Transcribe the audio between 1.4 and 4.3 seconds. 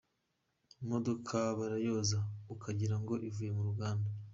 barayoza ukagira ngo ivuye mu ruganda.